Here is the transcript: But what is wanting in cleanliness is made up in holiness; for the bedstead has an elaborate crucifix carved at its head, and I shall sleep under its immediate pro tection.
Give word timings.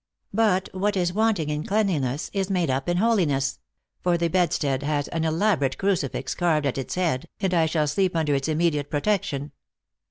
But 0.33 0.67
what 0.73 0.97
is 0.97 1.13
wanting 1.13 1.49
in 1.51 1.63
cleanliness 1.63 2.31
is 2.33 2.49
made 2.49 2.71
up 2.71 2.89
in 2.89 2.97
holiness; 2.97 3.59
for 4.01 4.17
the 4.17 4.29
bedstead 4.29 4.81
has 4.81 5.07
an 5.09 5.23
elaborate 5.25 5.77
crucifix 5.77 6.33
carved 6.33 6.65
at 6.65 6.79
its 6.79 6.95
head, 6.95 7.27
and 7.39 7.53
I 7.53 7.67
shall 7.67 7.85
sleep 7.85 8.15
under 8.15 8.33
its 8.33 8.47
immediate 8.47 8.89
pro 8.89 9.01
tection. 9.01 9.51